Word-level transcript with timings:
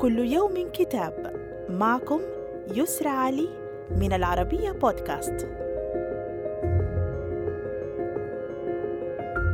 كل 0.00 0.18
يوم 0.18 0.70
كتاب. 0.72 1.32
معكم 1.70 2.20
يسرى 2.74 3.08
علي 3.08 3.48
من 3.90 4.12
العربية 4.12 4.70
بودكاست. 4.70 5.48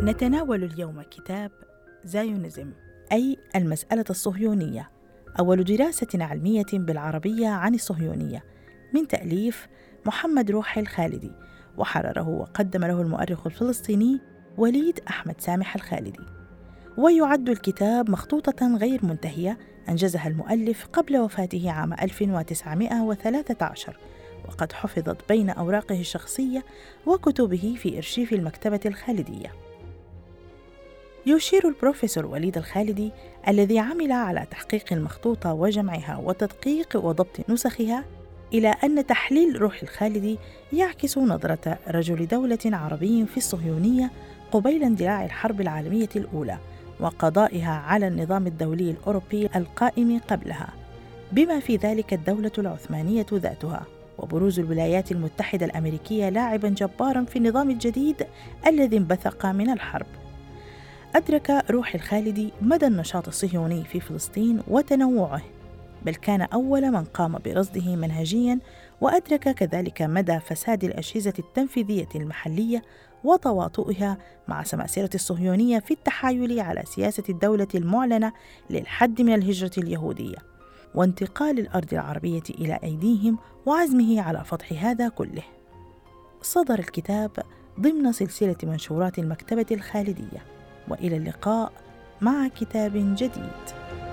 نتناول 0.03 0.65
اليوم 0.65 1.03
كتاب 1.03 1.51
زايونيزم 2.05 2.73
أي 3.13 3.39
المسألة 3.57 4.05
الصهيونية. 4.11 4.91
أول 5.39 5.65
دراسة 5.65 6.09
علمية 6.15 6.73
بالعربية 6.73 7.49
عن 7.49 7.75
الصهيونية 7.75 8.45
من 8.95 9.09
تأليف 9.09 9.69
محمد 10.07 10.51
روحي 10.51 10.81
الخالدي 10.81 11.33
وحرره 11.77 12.29
وقدم 12.29 12.85
له 12.85 13.01
المؤرخ 13.01 13.47
الفلسطيني 13.47 14.21
وليد 14.59 15.01
أحمد 15.09 15.41
سامح 15.41 15.75
الخالدي. 15.75 16.34
ويعد 16.99 17.49
الكتاب 17.49 18.11
مخطوطة 18.11 18.77
غير 18.77 19.07
منتهية 19.07 19.59
أنجزها 19.89 20.29
المؤلف 20.29 20.87
قبل 20.93 21.17
وفاته 21.17 21.71
عام 21.71 21.93
1913 21.93 23.97
وقد 24.49 24.73
حفظت 24.73 25.29
بين 25.29 25.51
أوراقه 25.51 26.01
الشخصية 26.01 26.65
وكتبه 27.07 27.75
في 27.79 27.97
إرشيف 27.97 28.33
المكتبة 28.33 28.81
الخالدية. 28.87 29.53
يشير 31.27 31.69
البروفيسور 31.69 32.27
وليد 32.27 32.57
الخالدي 32.57 33.13
الذي 33.49 33.79
عمل 33.79 34.13
على 34.13 34.47
تحقيق 34.51 34.93
المخطوطة 34.93 35.53
وجمعها 35.53 36.17
وتدقيق 36.17 36.97
وضبط 36.97 37.51
نسخها 37.51 38.05
إلى 38.53 38.75
أن 38.85 39.07
تحليل 39.07 39.63
روح 39.63 39.83
الخالدي 39.83 40.39
يعكس 40.73 41.19
نظرة 41.19 41.79
رجل 41.89 42.27
دولة 42.27 42.59
عربي 42.65 43.27
في 43.27 43.37
الصهيونية 43.37 44.11
قبيل 44.53 44.83
اندلاع 44.83 45.25
الحرب 45.25 45.61
العالمية 45.61 46.09
الأولى 46.17 46.59
وقضائها 47.01 47.71
على 47.73 48.09
النظام 48.09 48.47
الدولي 48.47 48.91
الأوروبي 48.91 49.49
القائم 49.57 50.21
قبلها 50.29 50.69
بما 51.33 51.61
في 51.61 51.77
ذلك 51.77 52.13
الدولة 52.13 52.53
العثمانية 52.59 53.27
ذاتها 53.33 53.87
وبروز 54.19 54.59
الولايات 54.59 55.13
المتحدة 55.13 55.67
الأمريكية 55.67 56.29
لاعبا 56.29 56.69
جبارا 56.69 57.25
في 57.25 57.37
النظام 57.37 57.71
الجديد 57.71 58.27
الذي 58.67 58.97
انبثق 58.97 59.47
من 59.47 59.71
الحرب. 59.71 60.07
أدرك 61.15 61.65
روح 61.71 61.95
الخالدي 61.95 62.53
مدى 62.63 62.87
النشاط 62.87 63.29
الصهيوني 63.29 63.85
في 63.85 64.01
فلسطين 64.01 64.63
وتنوعه 64.69 65.43
بل 66.05 66.15
كان 66.15 66.43
أول 66.43 66.91
من 66.91 67.05
قام 67.05 67.39
برصده 67.45 67.97
منهجيا 67.97 68.59
وأدرك 69.01 69.55
كذلك 69.55 70.03
مدى 70.03 70.41
فساد 70.41 70.85
الأجهزة 70.85 71.33
التنفيذية 71.39 72.09
المحلية 72.15 72.83
وتواطؤها 73.25 74.19
مع 74.49 74.63
سماسرة 74.63 75.11
الصهيونية 75.15 75.79
في 75.79 75.95
التحايل 75.95 76.61
على 76.61 76.83
سياسة 76.87 77.23
الدولة 77.29 77.69
المعلنة 77.75 78.33
للحد 78.71 79.23
من 79.23 79.35
الهجرة 79.35 79.71
اليهودية 79.79 80.37
وانتقال 80.95 81.59
الأرض 81.59 81.95
العربية 81.95 82.43
إلى 82.51 82.79
أيديهم 82.85 83.39
وعزمه 83.67 84.21
على 84.23 84.45
فتح 84.45 84.85
هذا 84.85 85.09
كله. 85.09 85.43
صدر 86.43 86.79
الكتاب 86.79 87.31
ضمن 87.81 88.13
سلسلة 88.13 88.57
منشورات 88.63 89.19
المكتبة 89.19 89.67
الخالدية، 89.71 90.45
وإلى 90.89 91.17
اللقاء 91.17 91.73
مع 92.21 92.49
كتاب 92.49 92.93
جديد. 92.95 94.04